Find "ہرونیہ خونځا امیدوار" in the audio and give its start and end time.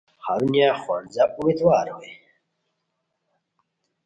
0.25-1.85